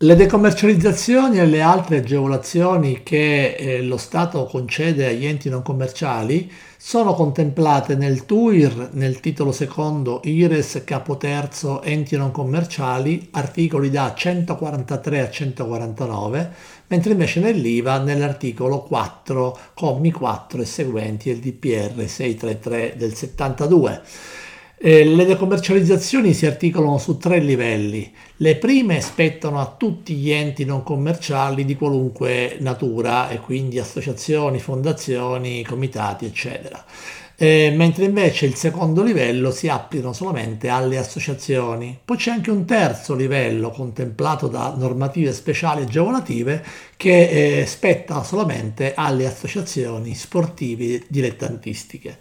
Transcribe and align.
Le 0.00 0.14
decommercializzazioni 0.14 1.38
e 1.38 1.46
le 1.46 1.62
altre 1.62 2.00
agevolazioni 2.00 3.02
che 3.02 3.54
eh, 3.54 3.80
lo 3.80 3.96
Stato 3.96 4.44
concede 4.44 5.06
agli 5.06 5.24
enti 5.24 5.48
non 5.48 5.62
commerciali 5.62 6.52
sono 6.76 7.14
contemplate 7.14 7.96
nel 7.96 8.26
TUIR, 8.26 8.90
nel 8.92 9.20
titolo 9.20 9.52
secondo 9.52 10.20
IRES 10.22 10.82
capo 10.84 11.16
terzo 11.16 11.80
enti 11.80 12.14
non 12.14 12.30
commerciali, 12.30 13.28
articoli 13.30 13.88
da 13.88 14.12
143 14.14 15.20
a 15.20 15.30
149, 15.30 16.52
mentre 16.88 17.12
invece 17.12 17.40
nell'IVA 17.40 17.96
nell'articolo 17.96 18.82
4, 18.82 19.58
commi 19.72 20.12
4 20.12 20.60
e 20.60 20.64
seguenti 20.66 21.30
del 21.30 21.40
DPR 21.40 22.06
633 22.06 22.96
del 22.98 23.14
72. 23.14 24.02
Eh, 24.78 25.06
le 25.06 25.24
decommercializzazioni 25.24 26.34
si 26.34 26.44
articolano 26.44 26.98
su 26.98 27.16
tre 27.16 27.38
livelli. 27.38 28.12
Le 28.36 28.56
prime 28.56 29.00
spettano 29.00 29.58
a 29.58 29.74
tutti 29.74 30.14
gli 30.14 30.30
enti 30.30 30.66
non 30.66 30.82
commerciali 30.82 31.64
di 31.64 31.76
qualunque 31.76 32.58
natura 32.60 33.30
e 33.30 33.40
quindi 33.40 33.78
associazioni, 33.78 34.58
fondazioni, 34.58 35.64
comitati, 35.64 36.26
eccetera. 36.26 36.84
Eh, 37.38 37.72
mentre 37.74 38.04
invece 38.04 38.44
il 38.44 38.54
secondo 38.54 39.02
livello 39.02 39.50
si 39.50 39.68
applicano 39.68 40.12
solamente 40.12 40.68
alle 40.68 40.98
associazioni. 40.98 41.98
Poi 42.04 42.18
c'è 42.18 42.32
anche 42.32 42.50
un 42.50 42.66
terzo 42.66 43.14
livello 43.14 43.70
contemplato 43.70 44.46
da 44.46 44.74
normative 44.76 45.32
speciali 45.32 45.84
agevolative 45.84 46.62
che 46.98 47.60
eh, 47.60 47.66
spetta 47.66 48.22
solamente 48.22 48.92
alle 48.94 49.26
associazioni 49.26 50.14
sportive 50.14 51.02
dilettantistiche. 51.08 52.18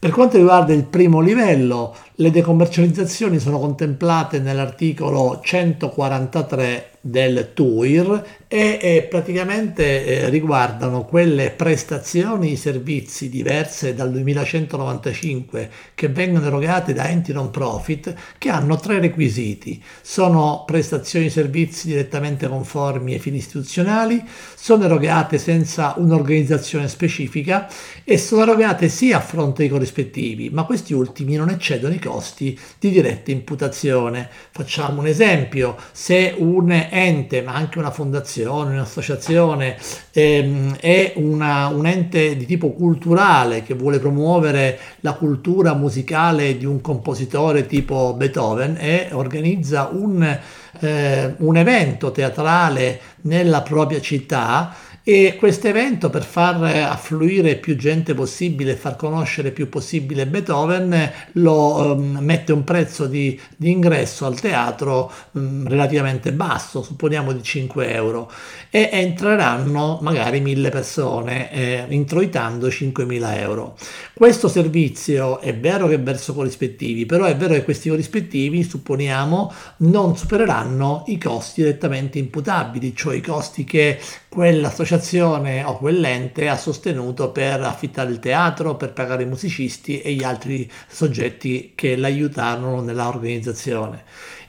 Per 0.00 0.12
quanto 0.12 0.36
riguarda 0.36 0.72
il 0.72 0.84
primo 0.84 1.18
livello, 1.18 1.92
le 2.14 2.30
decommercializzazioni 2.30 3.40
sono 3.40 3.58
contemplate 3.58 4.38
nell'articolo 4.38 5.40
143 5.42 6.97
del 7.10 7.52
TUIR 7.54 8.24
e, 8.48 8.78
e 8.80 9.06
praticamente 9.08 10.04
eh, 10.04 10.28
riguardano 10.28 11.04
quelle 11.04 11.50
prestazioni 11.50 12.52
e 12.52 12.56
servizi 12.56 13.28
diverse 13.28 13.94
dal 13.94 14.10
2195 14.10 15.70
che 15.94 16.08
vengono 16.08 16.46
erogate 16.46 16.92
da 16.92 17.08
enti 17.08 17.32
non 17.32 17.50
profit 17.50 18.14
che 18.36 18.50
hanno 18.50 18.76
tre 18.76 19.00
requisiti. 19.00 19.82
Sono 20.02 20.64
prestazioni 20.66 21.26
e 21.26 21.30
servizi 21.30 21.88
direttamente 21.88 22.48
conformi 22.48 23.14
ai 23.14 23.18
fini 23.18 23.38
istituzionali, 23.38 24.22
sono 24.54 24.84
erogate 24.84 25.38
senza 25.38 25.94
un'organizzazione 25.96 26.88
specifica 26.88 27.68
e 28.04 28.18
sono 28.18 28.42
erogate 28.42 28.88
sia 28.88 29.18
a 29.18 29.20
fronte 29.20 29.62
dei 29.62 29.70
corrispettivi, 29.70 30.50
ma 30.50 30.64
questi 30.64 30.94
ultimi 30.94 31.36
non 31.36 31.50
eccedono 31.50 31.94
i 31.94 31.98
costi 31.98 32.58
di 32.78 32.90
diretta 32.90 33.30
imputazione. 33.30 34.28
Facciamo 34.50 35.00
un 35.00 35.06
esempio, 35.06 35.76
se 35.92 36.34
un 36.36 36.70
ente, 36.98 37.42
ma 37.42 37.54
anche 37.54 37.78
una 37.78 37.90
fondazione, 37.90 38.74
un'associazione, 38.74 39.76
ehm, 40.12 40.76
è 40.76 41.12
una, 41.16 41.68
un 41.68 41.86
ente 41.86 42.36
di 42.36 42.46
tipo 42.46 42.72
culturale 42.72 43.62
che 43.62 43.74
vuole 43.74 43.98
promuovere 43.98 44.78
la 45.00 45.14
cultura 45.14 45.74
musicale 45.74 46.56
di 46.56 46.66
un 46.66 46.80
compositore 46.80 47.66
tipo 47.66 48.14
Beethoven 48.14 48.76
e 48.78 49.08
organizza 49.12 49.88
un, 49.92 50.38
eh, 50.80 51.34
un 51.38 51.56
evento 51.56 52.10
teatrale 52.10 53.00
nella 53.22 53.62
propria 53.62 54.00
città, 54.00 54.74
e 55.08 55.36
questo 55.38 55.68
evento 55.68 56.10
per 56.10 56.22
far 56.22 56.62
affluire 56.62 57.56
più 57.56 57.76
gente 57.76 58.12
possibile 58.12 58.76
far 58.76 58.94
conoscere 58.94 59.52
più 59.52 59.70
possibile 59.70 60.26
Beethoven 60.26 61.10
lo 61.32 61.94
um, 61.94 62.18
mette 62.20 62.52
un 62.52 62.62
prezzo 62.62 63.06
di, 63.06 63.40
di 63.56 63.70
ingresso 63.70 64.26
al 64.26 64.38
teatro 64.38 65.10
um, 65.30 65.66
relativamente 65.66 66.30
basso, 66.30 66.82
supponiamo 66.82 67.32
di 67.32 67.42
5 67.42 67.90
euro, 67.90 68.30
e 68.68 68.90
entreranno 68.92 69.98
magari 70.02 70.40
mille 70.40 70.68
persone 70.68 71.50
eh, 71.52 71.86
introitando 71.88 72.68
5.000 72.68 73.38
euro. 73.38 73.78
Questo 74.18 74.48
servizio 74.48 75.38
è 75.38 75.54
vero 75.54 75.86
che 75.86 75.94
è 75.94 76.00
verso 76.00 76.34
corrispettivi, 76.34 77.06
però 77.06 77.26
è 77.26 77.36
vero 77.36 77.54
che 77.54 77.62
questi 77.62 77.88
corrispettivi, 77.88 78.64
supponiamo, 78.64 79.52
non 79.76 80.16
supereranno 80.16 81.04
i 81.06 81.18
costi 81.18 81.62
direttamente 81.62 82.18
imputabili, 82.18 82.96
cioè 82.96 83.14
i 83.14 83.20
costi 83.20 83.62
che 83.62 83.96
quell'associazione 84.28 85.62
o 85.62 85.78
quell'ente 85.78 86.48
ha 86.48 86.56
sostenuto 86.56 87.30
per 87.30 87.60
affittare 87.60 88.10
il 88.10 88.18
teatro, 88.18 88.74
per 88.74 88.92
pagare 88.92 89.22
i 89.22 89.26
musicisti 89.26 90.00
e 90.00 90.12
gli 90.14 90.24
altri 90.24 90.68
soggetti 90.88 91.74
che 91.76 91.94
l'aiutarono 91.94 92.80
nella 92.80 93.06
organizzazione. 93.06 94.02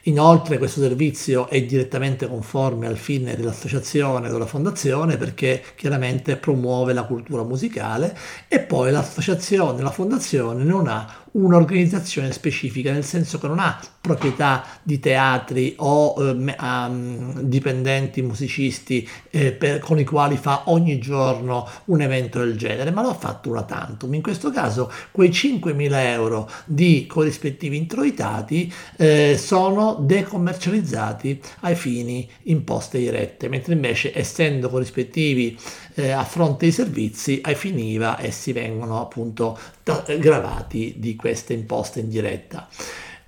Inoltre 0.03 0.57
questo 0.57 0.79
servizio 0.79 1.49
è 1.49 1.61
direttamente 1.63 2.27
conforme 2.27 2.87
al 2.87 2.97
fine 2.97 3.35
dell'associazione 3.35 4.29
o 4.29 4.31
della 4.31 4.45
fondazione 4.45 5.17
perché 5.17 5.61
chiaramente 5.75 6.37
promuove 6.37 6.93
la 6.93 7.03
cultura 7.03 7.43
musicale 7.43 8.17
e 8.47 8.59
poi 8.59 8.91
l'associazione, 8.91 9.81
la 9.81 9.91
fondazione 9.91 10.63
non 10.63 10.87
ha 10.87 11.25
un'organizzazione 11.31 12.31
specifica, 12.31 12.91
nel 12.91 13.03
senso 13.03 13.38
che 13.40 13.47
non 13.47 13.59
ha 13.59 13.79
proprietà 14.01 14.66
di 14.81 15.00
teatri 15.00 15.75
o 15.78 16.16
eh, 16.17 16.56
um, 16.59 17.41
dipendenti 17.41 18.22
musicisti 18.22 19.07
eh, 19.29 19.51
per, 19.51 19.79
con 19.79 20.00
i 20.00 20.06
quali 20.06 20.38
fa 20.38 20.63
ogni 20.66 21.00
giorno 21.00 21.67
un 21.85 22.01
evento 22.01 22.40
del 22.40 22.57
genere, 22.57 22.91
ma 22.91 23.01
lo 23.01 23.09
ha 23.09 23.16
fatto 23.16 23.50
una 23.50 23.63
tantum. 23.63 24.13
In 24.13 24.22
questo 24.22 24.51
caso 24.51 24.91
quei 25.12 25.29
5.000 25.29 25.90
euro 26.06 26.50
di 26.66 27.06
corrispettivi 27.07 27.78
introitati 27.78 28.72
eh, 28.97 29.38
sono 29.38 29.97
decommercializzati 30.00 31.41
ai 31.61 31.75
fini 31.75 32.28
imposte 32.44 33.00
dirette, 33.00 33.47
mentre 33.50 33.73
invece 33.73 34.17
essendo 34.17 34.69
corrispettivi 34.69 35.57
eh, 35.96 36.11
a 36.11 36.23
fronte 36.23 36.66
dei 36.66 36.72
servizi 36.72 37.40
ai 37.44 37.56
fini 37.56 37.91
IVA 37.91 38.22
essi 38.22 38.53
vengono 38.53 39.01
appunto 39.01 39.57
gravati 40.19 40.95
di 40.97 41.16
queste 41.16 41.53
imposte 41.53 42.00
in 42.00 42.09
diretta. 42.09 42.67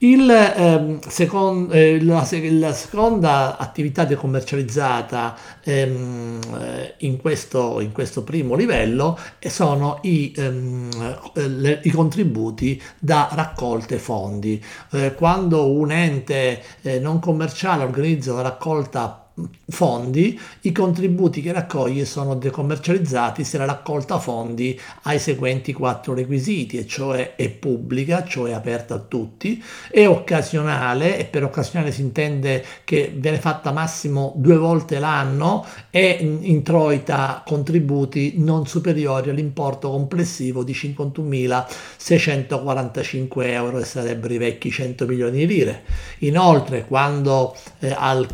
Il, 0.04 0.28
ehm, 0.32 1.00
second, 1.08 1.72
eh, 1.72 2.02
la, 2.02 2.28
la, 2.32 2.74
seconda 2.74 3.56
attività 3.58 4.04
decommercializzata 4.04 5.38
ehm, 5.64 6.40
eh, 6.60 6.94
in, 7.06 7.22
questo, 7.22 7.80
in, 7.82 7.92
questo, 7.92 8.24
primo 8.24 8.56
livello 8.56 9.16
sono 9.46 10.00
i, 10.02 10.34
ehm, 10.36 10.90
le, 11.34 11.82
i 11.84 11.92
contributi 11.92 12.82
da 12.98 13.30
raccolte 13.34 14.00
fondi. 14.00 14.64
Eh, 14.90 15.14
quando 15.14 15.72
un 15.72 15.92
ente 15.92 16.64
eh, 16.82 16.98
non 16.98 17.20
commerciale 17.20 17.84
organizza 17.84 18.34
una 18.34 18.42
raccolta 18.42 19.21
fondi, 19.68 20.40
i 20.62 20.72
contributi 20.72 21.42
che 21.42 21.52
raccoglie 21.52 22.06
sono 22.06 22.36
decommercializzati 22.36 23.44
se 23.44 23.58
la 23.58 23.66
raccolta 23.66 24.20
fondi 24.20 24.80
ha 25.04 25.14
i 25.14 25.20
seguenti 25.20 25.74
quattro 25.74 26.14
requisiti, 26.14 26.78
e 26.78 26.86
cioè 26.86 27.36
è 27.36 27.50
pubblica, 27.50 28.24
cioè 28.26 28.52
aperta 28.52 28.94
a 28.96 29.00
tutti, 29.00 29.64
è 29.90 30.08
occasionale, 30.08 31.18
e 31.18 31.26
per 31.26 31.44
occasionale 31.44 31.92
si 31.92 32.02
intende 32.02 32.64
che 32.84 33.12
viene 33.16 33.40
fatta 33.40 33.72
massimo 33.72 34.34
due 34.36 34.58
volte 34.58 35.00
l'anno 35.00 35.66
e 35.90 36.18
introita 36.42 37.42
contributi 37.46 38.34
non 38.38 38.68
superiori 38.68 39.30
all'importo 39.30 39.90
complessivo 39.90 40.64
di 40.64 40.74
51.645 40.74 43.46
euro, 43.46 43.78
che 43.80 43.86
sarebbero 43.86 44.34
i 44.34 44.38
vecchi 44.38 44.70
100 44.70 45.06
milioni 45.06 45.38
di 45.40 45.48
lire. 45.48 45.84
Inoltre, 46.20 46.86
quando 46.86 47.56
eh, 47.80 47.96
al 47.98 48.28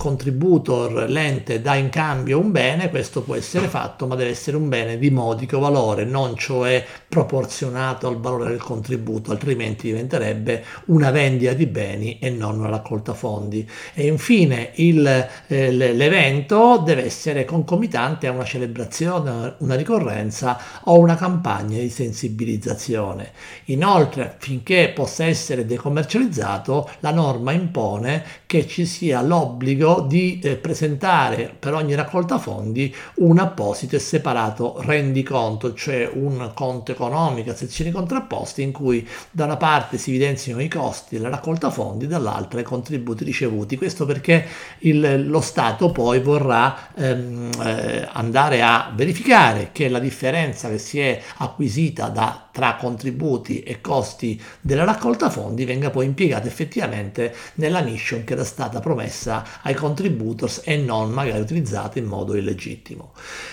contributor 0.87 1.09
l'ente 1.09 1.61
dà 1.61 1.75
in 1.75 1.89
cambio 1.89 2.39
un 2.39 2.51
bene, 2.51 2.89
questo 2.89 3.21
può 3.21 3.35
essere 3.35 3.67
fatto, 3.67 4.07
ma 4.07 4.15
deve 4.15 4.31
essere 4.31 4.57
un 4.57 4.69
bene 4.69 4.97
di 4.97 5.09
modico 5.09 5.59
valore, 5.59 6.05
non 6.05 6.35
cioè 6.35 6.83
proporzionato 7.07 8.07
al 8.07 8.19
valore 8.19 8.49
del 8.49 8.61
contributo, 8.61 9.31
altrimenti 9.31 9.87
diventerebbe 9.87 10.63
una 10.85 11.11
vendita 11.11 11.53
di 11.53 11.65
beni 11.65 12.19
e 12.19 12.29
non 12.29 12.59
una 12.59 12.69
raccolta 12.69 13.13
fondi. 13.13 13.67
E 13.93 14.07
infine 14.07 14.71
il, 14.75 15.27
eh, 15.47 15.71
l'evento 15.71 16.81
deve 16.85 17.05
essere 17.05 17.45
concomitante 17.45 18.27
a 18.27 18.31
una 18.31 18.45
celebrazione, 18.45 19.55
una 19.59 19.75
ricorrenza 19.75 20.59
o 20.83 20.99
una 20.99 21.15
campagna 21.15 21.77
di 21.77 21.89
sensibilizzazione. 21.89 23.31
Inoltre, 23.65 24.35
finché 24.39 24.91
possa 24.93 25.25
essere 25.25 25.65
decommercializzato, 25.65 26.89
la 26.99 27.11
norma 27.11 27.51
impone 27.51 28.23
che 28.45 28.67
ci 28.67 28.85
sia 28.85 29.21
l'obbligo 29.21 30.05
di 30.07 30.39
eh, 30.41 30.55
presentare 30.55 30.76
presentare 30.77 31.55
per 31.57 31.73
ogni 31.73 31.95
raccolta 31.95 32.37
fondi 32.37 32.93
un 33.15 33.39
apposito 33.39 33.95
e 33.95 33.99
separato 33.99 34.79
rendiconto, 34.81 35.73
cioè 35.73 36.07
un 36.13 36.51
conto 36.53 36.91
economico 36.91 37.49
a 37.49 37.55
sezioni 37.55 37.89
contrapposte 37.89 38.61
in 38.61 38.71
cui 38.71 39.07
da 39.31 39.45
una 39.45 39.57
parte 39.57 39.97
si 39.97 40.11
evidenziano 40.11 40.61
i 40.61 40.67
costi 40.67 41.15
della 41.15 41.29
raccolta 41.29 41.71
fondi, 41.71 42.05
dall'altra 42.05 42.59
i 42.59 42.63
contributi 42.63 43.23
ricevuti. 43.23 43.75
Questo 43.75 44.05
perché 44.05 44.45
il, 44.79 45.27
lo 45.27 45.41
Stato 45.41 45.91
poi 45.91 46.19
vorrà 46.19 46.89
ehm, 46.93 47.49
eh, 47.63 48.07
andare 48.11 48.61
a 48.61 48.91
verificare 48.93 49.69
che 49.71 49.89
la 49.89 49.99
differenza 49.99 50.69
che 50.69 50.77
si 50.77 50.99
è 50.99 51.19
acquisita 51.37 52.09
da 52.09 52.46
tra 52.57 52.75
contributi 52.75 53.61
e 53.61 53.81
costi 53.81 54.41
della 54.61 54.83
raccolta 54.83 55.29
fondi 55.29 55.63
venga 55.63 55.91
poi 55.91 56.07
impiegata 56.07 56.47
effettivamente 56.47 57.31
nella 57.55 57.81
mission 57.81 58.23
che 58.23 58.33
era 58.33 58.43
stata 58.43 58.79
promessa 58.79 59.45
ai 59.61 59.75
contributors 59.75 60.61
e 60.65 60.75
non 60.75 61.11
magari 61.11 61.39
utilizzata 61.39 61.99
in 61.99 62.05
modo 62.05 62.35
illegittimo. 62.35 63.11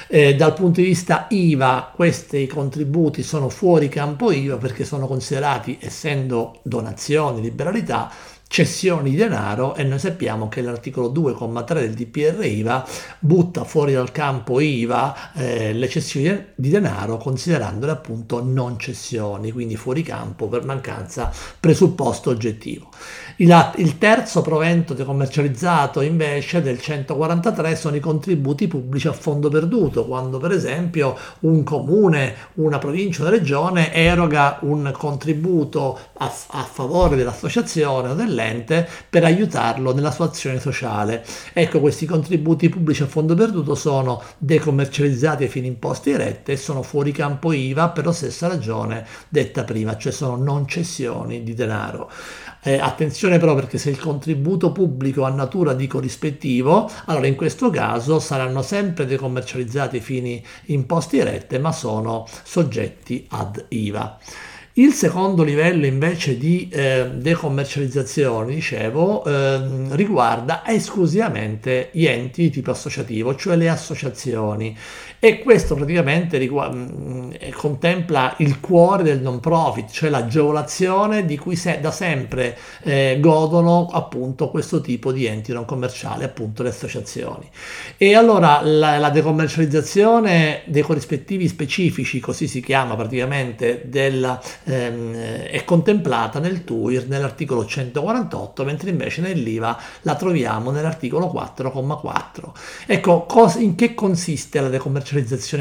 Eh, 0.09 0.35
dal 0.37 0.55
punto 0.55 0.81
di 0.81 0.87
vista 0.87 1.27
IVA 1.29 1.93
questi 1.95 2.47
contributi 2.47 3.23
sono 3.23 3.51
fuori 3.51 3.91
campo 3.91 4.33
IVA 4.33 4.57
perché 4.57 4.87
sono 4.87 5.07
considerati, 5.07 5.77
essendo 5.83 6.61
donazioni, 6.63 7.43
liberalità, 7.43 8.11
cessioni 8.55 9.11
di 9.11 9.17
denaro 9.17 9.75
e 9.75 9.83
noi 9.83 9.99
sappiamo 9.99 10.47
che 10.47 10.63
l'articolo 10.63 11.11
2,3 11.11 11.75
del 11.75 11.93
DPR 11.93 12.45
IVA 12.45 12.87
butta 13.19 13.65
fuori 13.65 13.95
dal 13.95 14.13
campo 14.13 14.61
IVA 14.61 15.33
eh, 15.33 15.73
le 15.73 15.89
cessioni 15.89 16.53
di 16.55 16.69
denaro 16.69 17.17
considerandole 17.17 17.91
appunto 17.91 18.45
non 18.45 18.79
cessioni, 18.79 19.51
quindi 19.51 19.75
fuori 19.75 20.05
campo 20.05 20.47
per 20.47 20.65
mancanza 20.65 21.33
presupposto 21.59 22.31
oggettivo. 22.31 22.91
Il, 23.37 23.73
il 23.79 23.99
terzo 23.99 24.43
provento 24.43 24.95
decommercializzato 24.95 26.03
invece 26.03 26.63
del 26.63 26.81
143 26.81 27.75
sono 27.75 27.97
i 27.97 28.01
contributi 28.01 28.69
pubblici 28.69 29.09
a 29.09 29.13
fondo 29.13 29.49
perduto, 29.49 30.05
quando 30.05 30.39
per 30.39 30.53
esempio 30.53 31.17
un 31.41 31.65
comune, 31.65 32.35
una 32.55 32.79
provincia, 32.79 33.23
una 33.23 33.31
regione 33.31 33.93
eroga 33.93 34.59
un 34.61 34.89
contributo 34.97 35.99
a, 36.19 36.33
a 36.51 36.63
favore 36.63 37.17
dell'associazione 37.17 38.11
o 38.11 38.15
dell'ente 38.15 38.89
per 39.11 39.25
aiutarlo 39.25 39.93
nella 39.93 40.13
sua 40.13 40.27
azione 40.27 40.61
sociale. 40.61 41.25
Ecco, 41.53 41.81
questi 41.81 42.07
contributi 42.07 42.69
pubblici 42.69 43.03
a 43.03 43.07
fondo 43.07 43.35
perduto 43.35 43.75
sono 43.75 44.23
decommercializzati 44.39 45.43
ai 45.43 45.49
fini 45.49 45.67
imposti 45.67 46.13
e 46.13 46.19
rette 46.19 46.53
e 46.53 46.57
sono 46.57 46.83
fuori 46.83 47.11
campo 47.11 47.51
IVA 47.51 47.89
per 47.89 48.07
la 48.07 48.13
stessa 48.13 48.47
ragione 48.47 49.05
detta 49.29 49.65
prima, 49.65 49.97
cioè 49.97 50.13
sono 50.13 50.37
non 50.37 50.69
cessioni 50.69 51.43
di 51.43 51.55
denaro. 51.55 52.09
Eh, 52.67 52.79
attenzione 52.79 53.24
però 53.29 53.55
perché 53.55 53.79
se 53.79 53.91
il 53.91 53.99
contributo 53.99 54.73
pubblico 54.73 55.25
ha 55.25 55.31
natura 55.31 55.75
di 55.75 55.87
corrispettivo, 55.87 56.91
allora 57.07 57.27
in 57.27 57.35
questo 57.35 57.71
caso 57.71 58.21
saranno 58.21 58.63
sempre 58.63 59.07
decommercializzati 59.07 60.01
fini 60.01 60.45
imposti 60.67 61.23
rette, 61.23 61.59
ma 61.59 61.73
sono 61.73 62.27
soggetti 62.43 63.27
ad 63.31 63.65
IVA. 63.69 64.19
Il 64.77 64.93
secondo 64.93 65.45
livello 65.45 65.87
invece 65.87 66.37
di 66.37 66.69
eh, 66.69 67.09
decommercializzazione, 67.15 68.53
dicevo, 68.53 69.25
eh, 69.25 69.61
riguarda 69.91 70.67
esclusivamente 70.67 71.91
gli 71.93 72.07
enti 72.07 72.43
di 72.43 72.51
tipo 72.51 72.73
associativo, 72.73 73.37
cioè 73.37 73.55
le 73.55 73.69
associazioni 73.69 74.77
e 75.25 75.39
questo 75.39 75.75
praticamente 75.75 76.37
riguarda, 76.37 76.77
mm, 76.77 77.31
contempla 77.57 78.35
il 78.41 78.61
cuore 78.61 79.03
del 79.03 79.23
non 79.23 79.41
profit, 79.41 79.91
cioè 79.91 80.11
l'agevolazione 80.11 81.25
di 81.25 81.39
cui 81.39 81.57
se, 81.57 81.81
da 81.81 81.91
sempre 81.91 82.59
eh, 82.83 83.17
godono 83.21 83.89
appunto 83.91 84.51
questo 84.51 84.83
tipo 84.83 85.13
di 85.13 85.25
enti 85.25 85.51
non 85.55 85.65
commerciali, 85.65 86.25
appunto 86.25 86.63
le 86.63 86.69
associazioni. 86.69 87.49
E 87.97 88.15
allora 88.15 88.61
la, 88.61 88.99
la 88.99 89.09
decommercializzazione 89.09 90.61
dei 90.67 90.83
corrispettivi 90.83 91.49
specifici, 91.49 92.21
così 92.21 92.47
si 92.47 92.61
chiama 92.61 92.95
praticamente, 92.95 93.85
della 93.87 94.39
ehm, 94.65 95.15
è 95.45 95.65
contemplata 95.65 96.39
nel 96.39 96.65
TUIR 96.65 97.09
nell'articolo 97.09 97.65
148, 97.65 98.63
mentre 98.63 98.91
invece 98.91 99.23
nell'IVA 99.23 99.81
la 100.03 100.17
troviamo 100.17 100.71
nell'articolo 100.71 101.33
4,4. 101.35 102.53
Ecco, 102.85 103.23
cos- 103.23 103.55
in 103.55 103.75
che 103.75 103.95
consiste 103.95 104.61
la 104.61 104.69
decommercializzazione 104.69 105.13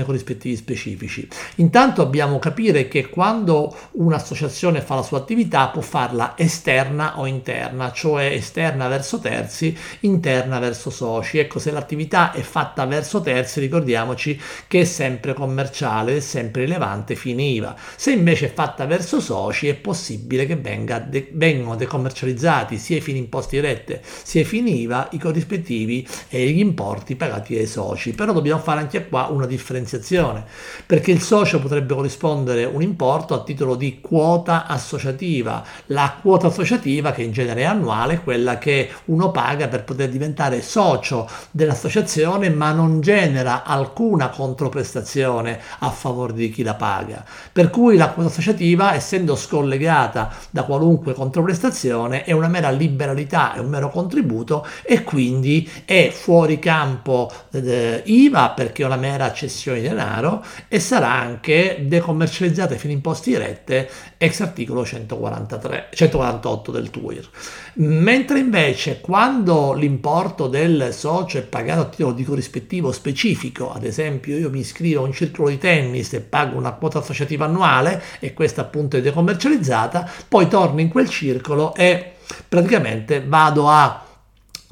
con 0.03 0.13
rispettivi 0.13 0.55
specifici? 0.55 1.27
Intanto 1.55 2.03
dobbiamo 2.03 2.39
capire 2.39 2.87
che 2.87 3.09
quando 3.09 3.75
un'associazione 3.91 4.81
fa 4.81 4.95
la 4.95 5.01
sua 5.03 5.19
attività 5.19 5.67
può 5.67 5.81
farla 5.81 6.33
esterna 6.37 7.19
o 7.19 7.25
interna, 7.25 7.91
cioè 7.91 8.25
esterna 8.25 8.87
verso 8.87 9.19
terzi, 9.19 9.75
interna 10.01 10.59
verso 10.59 10.89
soci. 10.89 11.37
Ecco, 11.37 11.59
se 11.59 11.71
l'attività 11.71 12.31
è 12.31 12.41
fatta 12.41 12.85
verso 12.85 13.21
terzi, 13.21 13.59
ricordiamoci 13.59 14.39
che 14.67 14.81
è 14.81 14.85
sempre 14.85 15.33
commerciale, 15.33 16.17
è 16.17 16.19
sempre 16.19 16.63
rilevante 16.63 17.15
fine 17.15 17.43
IVA. 17.43 17.75
Se 17.95 18.11
invece 18.11 18.47
è 18.47 18.53
fatta 18.53 18.85
verso 18.85 19.19
soci 19.19 19.67
è 19.67 19.75
possibile 19.75 20.45
che 20.45 20.55
venga 20.55 20.99
de- 20.99 21.29
vengano 21.33 21.75
decommercializzati 21.75 22.77
sia 22.77 22.97
i 22.97 23.01
fini 23.01 23.19
imposti 23.19 23.59
rette 23.59 24.01
sia 24.23 24.41
i 24.41 24.45
fini 24.45 24.81
IVA 24.81 25.09
i 25.11 25.19
corrispettivi 25.19 26.07
e 26.29 26.49
gli 26.49 26.59
importi 26.59 27.15
pagati 27.15 27.55
ai 27.57 27.67
soci. 27.67 28.11
Però 28.13 28.33
dobbiamo 28.33 28.61
fare 28.61 28.79
anche 28.79 29.07
qua 29.07 29.27
una 29.33 29.45
differenziazione 29.45 30.43
perché 30.85 31.11
il 31.11 31.21
socio 31.21 31.59
potrebbe 31.59 31.93
corrispondere 31.93 32.65
un 32.65 32.81
importo 32.81 33.33
a 33.33 33.43
titolo 33.43 33.75
di 33.75 34.01
quota 34.01 34.67
associativa. 34.67 35.63
La 35.87 36.17
quota 36.21 36.47
associativa 36.47 37.11
che 37.11 37.23
in 37.23 37.31
genere 37.31 37.61
è 37.61 37.65
annuale 37.65 38.19
quella 38.21 38.57
che 38.57 38.89
uno 39.05 39.31
paga 39.31 39.67
per 39.67 39.83
poter 39.83 40.09
diventare 40.09 40.61
socio 40.61 41.29
dell'associazione 41.51 42.49
ma 42.49 42.71
non 42.71 43.01
genera 43.01 43.63
alcuna 43.63 44.29
controprestazione 44.29 45.59
a 45.79 45.89
favore 45.89 46.33
di 46.33 46.49
chi 46.49 46.63
la 46.63 46.75
paga. 46.75 47.23
Per 47.51 47.69
cui 47.69 47.97
la 47.97 48.09
quota 48.09 48.29
associativa 48.29 48.73
IVA, 48.73 48.93
essendo 48.93 49.35
scollegata 49.35 50.31
da 50.49 50.63
qualunque 50.63 51.13
controprestazione, 51.13 52.23
è 52.23 52.31
una 52.31 52.47
mera 52.47 52.69
liberalità, 52.69 53.53
è 53.53 53.59
un 53.59 53.69
mero 53.69 53.89
contributo 53.89 54.65
e 54.83 55.03
quindi 55.03 55.69
è 55.85 56.09
fuori 56.11 56.59
campo 56.59 57.31
eh, 57.51 58.01
IVA 58.05 58.49
perché 58.49 58.83
è 58.83 58.85
una 58.85 58.95
mera 58.95 59.22
cessione 59.31 59.79
di 59.79 59.87
denaro 59.87 60.43
e 60.67 60.79
sarà 60.79 61.11
anche 61.11 61.85
decommercializzata 61.87 62.75
fino 62.75 62.93
imposti 62.93 63.37
rette 63.37 63.89
ex 64.17 64.41
articolo 64.41 64.83
143, 64.83 65.89
148 65.93 66.71
del 66.71 66.89
TUIR. 66.89 67.29
Mentre 67.75 68.39
invece 68.39 68.99
quando 68.99 69.73
l'importo 69.73 70.47
del 70.47 70.89
socio 70.91 71.37
è 71.37 71.43
pagato 71.43 71.81
a 71.81 71.85
titolo 71.85 72.13
di 72.13 72.23
corrispettivo 72.23 72.91
specifico, 72.91 73.71
ad 73.71 73.83
esempio 73.83 74.37
io 74.37 74.49
mi 74.49 74.59
iscrivo 74.59 75.01
a 75.01 75.05
un 75.05 75.13
circolo 75.13 75.49
di 75.49 75.57
tennis 75.57 76.13
e 76.13 76.21
pago 76.21 76.57
una 76.57 76.71
quota 76.71 76.99
associativa 76.99 77.45
annuale 77.45 78.01
e 78.19 78.33
questa 78.33 78.61
appunto 78.61 78.97
è 78.97 79.01
decommercializzata, 79.01 80.09
poi 80.27 80.47
torno 80.47 80.81
in 80.81 80.89
quel 80.89 81.09
circolo 81.09 81.73
e 81.75 82.13
praticamente 82.47 83.23
vado 83.25 83.69
a 83.69 84.02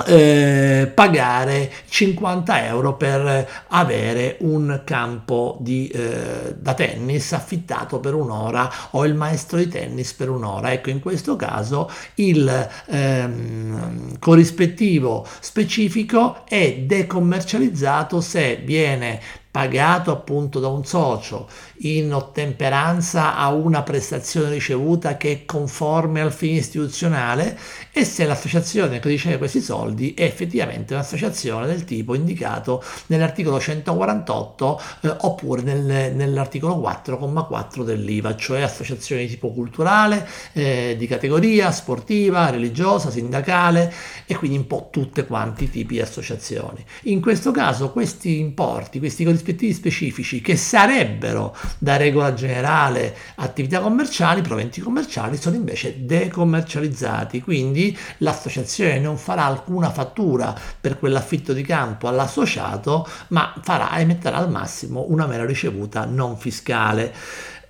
eh, 0.05 0.91
pagare 0.93 1.71
50 1.89 2.65
euro 2.65 2.95
per 2.95 3.65
avere 3.67 4.37
un 4.39 4.81
campo 4.83 5.57
di, 5.59 5.87
eh, 5.87 6.55
da 6.57 6.73
tennis 6.73 7.33
affittato 7.33 7.99
per 7.99 8.13
un'ora 8.13 8.69
o 8.91 9.05
il 9.05 9.15
maestro 9.15 9.57
di 9.57 9.67
tennis 9.67 10.13
per 10.13 10.29
un'ora. 10.29 10.71
Ecco, 10.71 10.89
in 10.89 10.99
questo 10.99 11.35
caso 11.35 11.89
il 12.15 12.69
ehm, 12.87 14.19
corrispettivo 14.19 15.25
specifico 15.39 16.45
è 16.45 16.77
decommercializzato 16.79 18.21
se 18.21 18.61
viene 18.63 19.19
pagato 19.51 20.11
appunto 20.11 20.61
da 20.61 20.69
un 20.69 20.85
socio 20.85 21.49
in 21.79 22.13
ottemperanza 22.13 23.35
a 23.35 23.51
una 23.51 23.83
prestazione 23.83 24.49
ricevuta 24.49 25.17
che 25.17 25.31
è 25.31 25.45
conforme 25.45 26.21
al 26.21 26.31
fine 26.31 26.59
istituzionale 26.59 27.59
e 27.91 28.05
se 28.05 28.25
l'associazione 28.25 28.99
che 28.99 29.09
riceve 29.09 29.37
questi 29.37 29.59
soldi 29.59 30.13
è 30.13 30.23
effettivamente 30.23 30.93
un'associazione 30.93 31.67
del 31.67 31.83
tipo 31.83 32.15
indicato 32.15 32.81
nell'articolo 33.07 33.59
148 33.59 34.81
eh, 35.01 35.15
oppure 35.19 35.61
nel, 35.63 36.15
nell'articolo 36.15 36.75
4,4 36.77 37.83
dell'IVA, 37.83 38.35
cioè 38.37 38.61
associazioni 38.61 39.23
di 39.23 39.29
tipo 39.31 39.51
culturale, 39.51 40.25
eh, 40.53 40.95
di 40.97 41.07
categoria, 41.07 41.71
sportiva, 41.71 42.49
religiosa, 42.49 43.11
sindacale 43.11 43.93
e 44.25 44.35
quindi 44.35 44.57
un 44.57 44.67
po' 44.67 44.87
tutte 44.91 45.25
quanti 45.25 45.65
i 45.65 45.69
tipi 45.69 45.95
di 45.95 46.01
associazioni. 46.01 46.85
In 47.03 47.19
questo 47.19 47.51
caso 47.51 47.91
questi 47.91 48.39
importi, 48.39 48.99
questi 48.99 49.25
corrispettivi 49.41 49.73
specifici 49.73 50.41
che 50.41 50.55
sarebbero 50.55 51.55
da 51.77 51.97
regola 51.97 52.33
generale 52.33 53.15
attività 53.35 53.79
commerciali, 53.79 54.41
proventi 54.41 54.79
commerciali, 54.79 55.37
sono 55.37 55.55
invece 55.55 56.05
decommercializzati, 56.05 57.41
quindi 57.41 57.97
l'associazione 58.17 58.99
non 58.99 59.17
farà 59.17 59.45
alcuna 59.45 59.89
fattura 59.89 60.55
per 60.79 60.99
quell'affitto 60.99 61.53
di 61.53 61.63
campo 61.63 62.07
all'associato, 62.07 63.07
ma 63.29 63.53
farà 63.61 63.97
emetterà 63.99 64.37
al 64.37 64.51
massimo 64.51 65.05
una 65.09 65.25
mera 65.25 65.45
ricevuta 65.45 66.05
non 66.05 66.37
fiscale. 66.37 67.13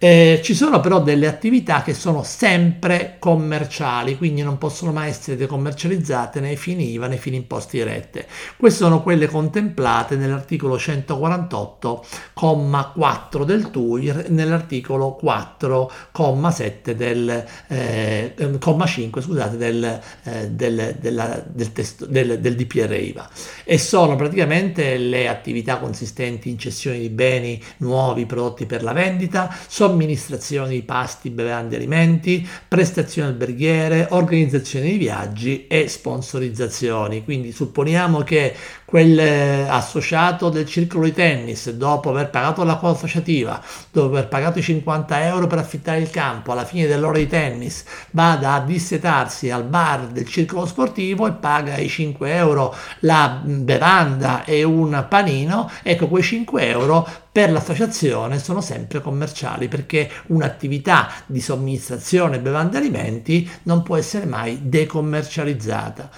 Eh, 0.04 0.42
ci 0.44 0.56
sono 0.56 0.80
però 0.80 1.00
delle 1.00 1.28
attività 1.28 1.84
che 1.84 1.94
sono 1.94 2.24
sempre 2.24 3.18
commerciali, 3.20 4.18
quindi 4.18 4.42
non 4.42 4.58
possono 4.58 4.92
mai 4.92 5.10
essere 5.10 5.38
decommercializzate 5.38 6.40
nei 6.40 6.58
fini 6.58 6.90
IVA, 6.94 7.06
nei 7.06 7.20
fini 7.20 7.36
imposti 7.36 7.84
rette. 7.84 8.26
Queste 8.58 8.84
sono 8.84 9.04
quelle 9.04 9.28
contemplate 9.28 10.16
nell'articolo 10.16 10.78
148,4 10.78 13.44
del 13.44 13.70
TUIR, 13.70 14.32
nell'articolo 14.32 15.20
4,7 15.22 16.94
del, 16.94 17.46
eh, 17.68 18.34
5 18.58 19.22
scusate, 19.22 19.56
del, 19.56 20.00
eh, 20.24 20.50
del, 20.50 20.98
della, 21.00 21.44
del, 21.46 21.72
testo, 21.74 22.08
del, 22.08 22.40
del 22.40 22.56
DPR 22.56 22.92
IVA 22.92 23.30
e 23.64 23.78
sono 23.78 24.16
praticamente 24.16 24.98
le 24.98 25.28
attività 25.28 25.78
consistenti 25.78 26.50
in 26.50 26.58
cessioni 26.58 26.98
di 26.98 27.10
beni 27.10 27.62
nuovi 27.78 28.26
prodotti 28.26 28.66
per 28.66 28.82
la 28.82 28.94
vendita, 28.94 29.56
somministrazione 29.92 30.70
di 30.70 30.82
pasti, 30.84 31.30
bevande 31.30 31.76
e 31.76 31.78
alimenti, 31.78 32.48
prestazioni 32.68 33.28
alberghiere, 33.28 34.08
organizzazione 34.12 34.90
di 34.90 34.98
viaggi 34.98 35.68
e 35.68 35.88
sponsorizzazioni. 35.88 37.24
Quindi 37.24 37.52
supponiamo 37.52 38.22
che 38.22 38.56
quel 38.92 39.18
eh, 39.18 39.68
associato 39.70 40.50
del 40.50 40.66
circolo 40.66 41.06
di 41.06 41.14
tennis, 41.14 41.72
dopo 41.72 42.10
aver 42.10 42.30
pagato 42.30 42.66
la 42.66 42.76
quota 42.76 42.98
associativa, 42.98 43.62
dopo 43.90 44.08
aver 44.08 44.28
pagato 44.28 44.60
i 44.60 44.62
50 44.62 45.28
euro 45.28 45.48
per 45.48 45.60
affittare 45.60 46.00
il 46.00 46.10
campo 46.10 46.52
alla 46.52 46.66
fine 46.66 46.88
dell'ora 46.88 47.18
di 47.18 47.26
tennis, 47.26 47.86
vada 48.12 48.52
a 48.52 48.60
dissetarsi 48.60 49.50
al 49.50 49.64
bar 49.64 50.08
del 50.08 50.28
circolo 50.28 50.66
sportivo 50.66 51.26
e 51.26 51.32
paga 51.32 51.78
i 51.78 51.88
5 51.88 52.36
euro 52.36 52.76
la 53.00 53.40
bevanda 53.42 54.44
e 54.44 54.64
un 54.64 55.06
panino, 55.08 55.72
ecco 55.84 56.10
quei 56.10 56.22
5 56.22 56.68
euro 56.68 57.08
per 57.32 57.50
l'associazione 57.50 58.40
sono 58.40 58.60
sempre 58.60 59.00
commerciali 59.00 59.70
perché 59.70 60.10
un'attività 60.28 61.10
di 61.28 61.40
somministrazione 61.40 62.42
bevande 62.42 62.76
e 62.76 62.82
alimenti 62.82 63.50
non 63.64 63.84
può 63.84 63.96
essere 63.96 64.26
mai 64.26 64.60
decommercializzata 64.64 66.10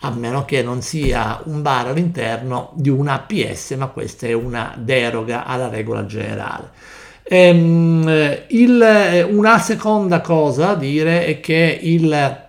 a 0.00 0.10
meno 0.10 0.44
che 0.44 0.62
non 0.62 0.80
sia 0.82 1.40
un 1.44 1.62
bar 1.62 1.88
all'interno 1.88 2.72
di 2.74 2.88
un 2.88 3.08
APS, 3.08 3.72
ma 3.72 3.88
questa 3.88 4.26
è 4.26 4.32
una 4.32 4.74
deroga 4.76 5.44
alla 5.44 5.68
regola 5.68 6.06
generale. 6.06 6.70
Ehm, 7.22 8.38
il, 8.48 9.28
una 9.30 9.58
seconda 9.58 10.20
cosa 10.20 10.66
da 10.66 10.74
dire 10.74 11.26
è 11.26 11.40
che 11.40 11.78
il 11.82 12.48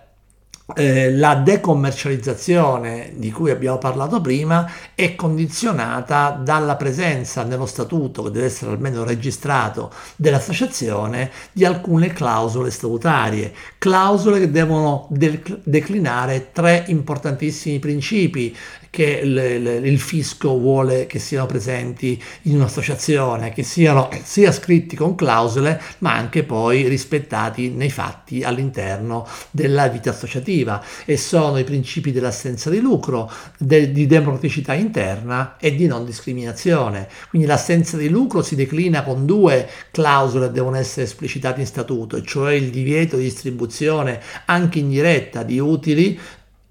eh, 0.74 1.12
la 1.12 1.34
decommercializzazione 1.34 3.12
di 3.16 3.30
cui 3.30 3.50
abbiamo 3.50 3.78
parlato 3.78 4.20
prima 4.20 4.70
è 4.94 5.14
condizionata 5.14 6.30
dalla 6.30 6.76
presenza 6.76 7.42
nello 7.42 7.66
statuto, 7.66 8.22
che 8.22 8.30
deve 8.30 8.46
essere 8.46 8.72
almeno 8.72 9.04
registrato, 9.04 9.92
dell'associazione 10.16 11.30
di 11.52 11.64
alcune 11.64 12.12
clausole 12.12 12.70
statutarie, 12.70 13.52
clausole 13.78 14.38
che 14.38 14.50
devono 14.50 15.06
de- 15.10 15.42
declinare 15.64 16.50
tre 16.52 16.84
importantissimi 16.86 17.78
principi 17.78 18.56
che 18.92 19.20
il, 19.22 19.80
il, 19.84 19.98
fisco 19.98 20.58
vuole 20.58 21.06
che 21.06 21.18
siano 21.18 21.46
presenti 21.46 22.22
in 22.42 22.56
un'associazione, 22.56 23.50
che 23.50 23.62
siano 23.62 24.10
sia 24.22 24.52
scritti 24.52 24.96
con 24.96 25.14
clausole 25.14 25.80
ma 26.00 26.14
anche 26.14 26.42
poi 26.42 26.86
rispettati 26.88 27.70
nei 27.70 27.88
fatti 27.88 28.42
all'interno 28.42 29.26
della 29.50 29.88
vita 29.88 30.10
associativa 30.10 30.84
e 31.06 31.16
sono 31.16 31.56
i 31.56 31.64
principi 31.64 32.12
dell'assenza 32.12 32.68
di 32.68 32.80
lucro, 32.80 33.32
de, 33.56 33.92
di 33.92 34.06
democraticità 34.06 34.74
interna 34.74 35.56
e 35.58 35.74
di 35.74 35.86
non 35.86 36.04
discriminazione. 36.04 37.08
Quindi 37.30 37.48
l'assenza 37.48 37.96
di 37.96 38.10
lucro 38.10 38.42
si 38.42 38.56
declina 38.56 39.04
con 39.04 39.24
due 39.24 39.70
clausole 39.90 40.48
che 40.48 40.52
devono 40.52 40.76
essere 40.76 41.06
esplicitate 41.06 41.60
in 41.60 41.66
statuto, 41.66 42.20
cioè 42.20 42.52
il 42.52 42.68
divieto 42.68 43.16
di 43.16 43.22
distribuzione 43.22 44.20
anche 44.44 44.80
indiretta 44.80 45.42
di 45.44 45.58
utili 45.58 46.20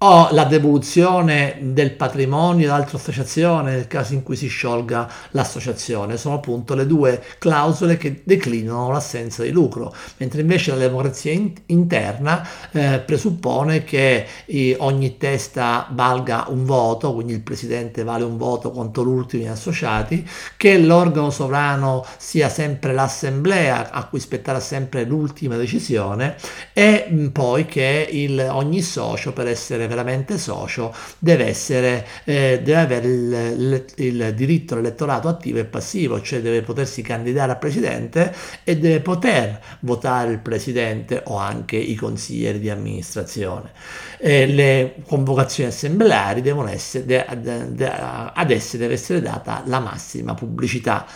o 0.04 0.28
la 0.32 0.44
devoluzione 0.44 1.58
del 1.60 1.92
patrimonio 1.92 2.72
ad 2.72 2.80
altra 2.80 2.98
associazione 2.98 3.72
nel 3.72 3.86
caso 3.86 4.14
in 4.14 4.24
cui 4.24 4.34
si 4.34 4.48
sciolga 4.48 5.08
l'associazione. 5.30 6.16
Sono 6.16 6.36
appunto 6.36 6.74
le 6.74 6.86
due 6.86 7.22
clausole 7.38 7.96
che 7.96 8.22
declinano 8.24 8.90
l'assenza 8.90 9.44
di 9.44 9.50
lucro, 9.50 9.94
mentre 10.16 10.40
invece 10.40 10.72
la 10.72 10.78
democrazia 10.78 11.30
in- 11.30 11.52
interna 11.66 12.46
eh, 12.72 13.00
presuppone 13.04 13.84
che 13.84 14.26
eh, 14.44 14.76
ogni 14.80 15.18
testa 15.18 15.86
valga 15.92 16.46
un 16.48 16.64
voto, 16.64 17.14
quindi 17.14 17.34
il 17.34 17.42
presidente 17.42 18.02
vale 18.02 18.24
un 18.24 18.36
voto 18.36 18.72
contro 18.72 19.04
l'ultimo 19.04 19.50
associati, 19.52 20.28
che 20.56 20.78
l'organo 20.78 21.30
sovrano 21.30 22.04
sia 22.16 22.48
sempre 22.48 22.92
l'assemblea 22.92 23.92
a 23.92 24.04
cui 24.06 24.18
spetterà 24.18 24.58
sempre 24.58 25.04
l'ultima 25.04 25.56
decisione 25.56 26.34
e 26.72 27.06
mh, 27.08 27.26
poi 27.28 27.66
che 27.66 28.08
il, 28.10 28.48
ogni 28.50 28.82
socio 28.82 29.32
per 29.32 29.46
essere 29.46 29.86
veramente 29.92 30.38
socio 30.38 30.94
deve, 31.18 31.46
essere, 31.46 32.06
eh, 32.24 32.60
deve 32.62 32.80
avere 32.80 33.06
il, 33.06 33.84
il, 33.96 34.06
il 34.06 34.34
diritto 34.34 34.74
all'elettorato 34.74 35.28
attivo 35.28 35.58
e 35.58 35.64
passivo, 35.64 36.20
cioè 36.22 36.40
deve 36.40 36.62
potersi 36.62 37.02
candidare 37.02 37.52
a 37.52 37.56
presidente 37.56 38.34
e 38.64 38.78
deve 38.78 39.00
poter 39.00 39.60
votare 39.80 40.32
il 40.32 40.38
presidente 40.38 41.22
o 41.26 41.36
anche 41.36 41.76
i 41.76 41.94
consiglieri 41.94 42.58
di 42.58 42.70
amministrazione. 42.70 43.70
Eh, 44.18 44.46
le 44.46 44.94
convocazioni 45.06 45.68
assembleari 45.68 46.40
devono 46.40 46.68
essere, 46.68 47.04
de, 47.04 47.26
de, 47.38 47.74
de, 47.74 47.90
ad 47.90 48.50
esse 48.50 48.78
deve 48.78 48.94
essere 48.94 49.20
data 49.20 49.62
la 49.66 49.80
massima 49.80 50.34
pubblicità. 50.34 51.06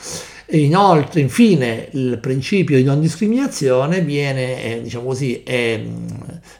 Inoltre, 0.50 1.20
infine, 1.20 1.88
il 1.92 2.18
principio 2.20 2.76
di 2.76 2.84
non 2.84 3.00
discriminazione 3.00 4.00
viene, 4.00 4.62
eh, 4.62 4.82
diciamo 4.82 5.06
così, 5.06 5.42
è, 5.42 5.80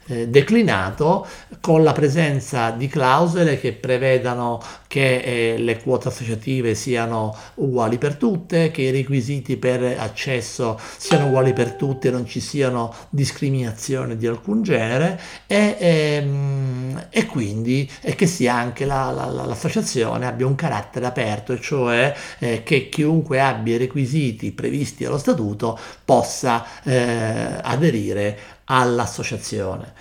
eh, 0.06 0.28
declinato 0.28 1.26
con 1.60 1.84
la 1.84 1.92
presenza 1.92 2.70
di 2.70 2.88
clausole 2.88 3.60
che 3.60 3.72
prevedano 3.72 4.60
che 4.86 5.54
eh, 5.54 5.58
le 5.58 5.80
quote 5.82 6.08
associative 6.08 6.74
siano 6.74 7.34
uguali 7.54 7.98
per 7.98 8.16
tutte, 8.16 8.70
che 8.70 8.82
i 8.82 8.90
requisiti 8.90 9.56
per 9.56 9.82
accesso 9.98 10.78
siano 10.96 11.26
uguali 11.26 11.52
per 11.52 11.72
tutte 11.72 12.10
non 12.10 12.26
ci 12.26 12.40
siano 12.40 12.94
discriminazioni 13.10 14.16
di 14.16 14.26
alcun 14.26 14.62
genere 14.62 15.20
e, 15.46 15.76
ehm, 15.78 17.06
e 17.10 17.26
quindi 17.26 17.88
e 18.00 18.14
che 18.14 18.26
sia 18.26 18.54
anche 18.54 18.84
la, 18.84 19.10
la, 19.10 19.26
l'associazione 19.26 20.26
abbia 20.26 20.46
un 20.46 20.54
carattere 20.54 21.06
aperto, 21.06 21.58
cioè 21.58 22.14
eh, 22.38 22.62
che 22.62 22.88
chiunque 22.88 23.40
abbia 23.40 23.74
i 23.74 23.78
requisiti 23.78 24.52
previsti 24.52 25.04
dallo 25.04 25.18
statuto 25.18 25.78
possa 26.04 26.64
eh, 26.84 27.58
aderire 27.62 28.38
all'associazione. 28.64 29.92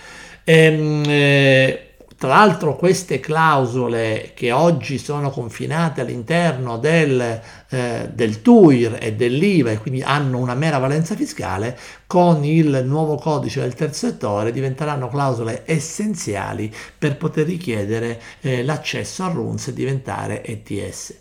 Ehm, 0.43 1.03
eh, 1.07 1.94
tra 2.17 2.29
l'altro 2.29 2.75
queste 2.75 3.19
clausole 3.19 4.31
che 4.33 4.51
oggi 4.51 4.97
sono 4.97 5.29
confinate 5.29 6.01
all'interno 6.01 6.77
del, 6.77 7.41
eh, 7.69 8.09
del 8.13 8.41
TUIR 8.41 8.97
e 9.01 9.13
dell'IVA 9.13 9.71
e 9.71 9.77
quindi 9.79 10.01
hanno 10.01 10.37
una 10.37 10.53
mera 10.53 10.77
valenza 10.77 11.15
fiscale, 11.15 11.77
con 12.07 12.43
il 12.43 12.83
nuovo 12.85 13.15
codice 13.15 13.61
del 13.61 13.73
terzo 13.73 14.07
settore 14.07 14.51
diventeranno 14.51 15.07
clausole 15.07 15.63
essenziali 15.65 16.71
per 16.97 17.17
poter 17.17 17.47
richiedere 17.47 18.21
eh, 18.41 18.63
l'accesso 18.63 19.23
a 19.23 19.27
RUNS 19.29 19.67
e 19.69 19.73
diventare 19.73 20.43
ETS. 20.43 21.15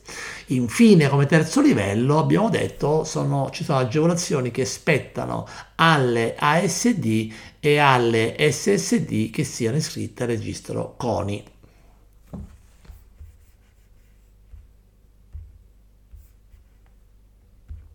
Infine, 0.48 1.08
come 1.08 1.26
terzo 1.26 1.60
livello, 1.60 2.18
abbiamo 2.18 2.50
detto, 2.50 3.04
sono, 3.04 3.48
ci 3.50 3.64
sono 3.64 3.78
agevolazioni 3.78 4.50
che 4.50 4.64
spettano 4.64 5.46
alle 5.76 6.34
ASD 6.38 7.32
e 7.58 7.78
alle 7.78 8.36
SSD 8.38 9.30
che 9.30 9.44
siano 9.44 9.76
iscritte 9.76 10.24
al 10.24 10.28
registro 10.28 10.94
CONI. 10.98 11.52